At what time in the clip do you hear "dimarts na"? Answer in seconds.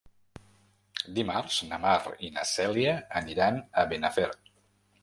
1.17-1.79